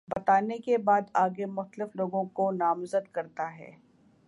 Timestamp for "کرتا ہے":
3.11-3.71